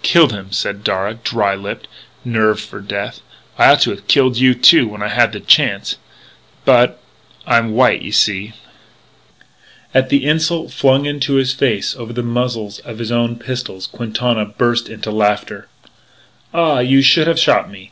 "Killed 0.00 0.32
him," 0.32 0.50
said 0.50 0.82
Darragh, 0.82 1.22
dry 1.22 1.54
lipped, 1.54 1.88
nerved 2.24 2.60
for 2.62 2.80
death. 2.80 3.20
"I 3.58 3.70
ought 3.72 3.82
to 3.82 3.90
have 3.90 4.06
killed 4.08 4.38
you, 4.38 4.54
too, 4.54 4.88
when 4.88 5.02
I 5.02 5.08
had 5.08 5.32
the 5.32 5.40
chance. 5.40 5.96
But 6.64 6.98
I'm 7.46 7.74
white, 7.74 8.00
you 8.00 8.10
see." 8.12 8.54
At 9.94 10.08
the 10.08 10.24
insult 10.24 10.72
flung 10.72 11.04
into 11.04 11.34
his 11.34 11.52
face 11.52 11.94
over 11.94 12.14
the 12.14 12.22
muzzles 12.22 12.78
of 12.78 12.98
his 12.98 13.12
own 13.12 13.36
pistols, 13.38 13.86
Quintana 13.86 14.46
burst 14.46 14.88
into 14.88 15.10
laughter. 15.10 15.68
"Ah! 16.54 16.78
You 16.78 17.02
should 17.02 17.26
have 17.26 17.38
shot 17.38 17.70
me! 17.70 17.90